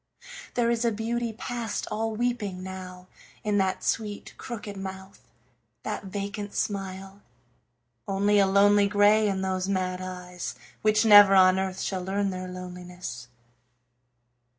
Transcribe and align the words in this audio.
There 0.55 0.71
is 0.71 0.83
a 0.83 0.91
beauty 0.91 1.31
past 1.31 1.85
all 1.91 2.15
weeping 2.15 2.63
now 2.63 3.07
In 3.43 3.59
that 3.59 3.83
sweet, 3.83 4.33
crooked 4.35 4.75
mouth, 4.75 5.21
that 5.83 6.05
vacant 6.05 6.55
smile; 6.55 7.21
Only 8.07 8.39
a 8.39 8.47
lonely 8.47 8.87
grey 8.87 9.27
in 9.29 9.41
those 9.43 9.69
mad 9.69 10.01
eyes, 10.01 10.55
Which 10.81 11.05
never 11.05 11.35
on 11.35 11.59
earth 11.59 11.81
shall 11.81 12.01
learn 12.03 12.31
their 12.31 12.47
loneliness. 12.47 13.27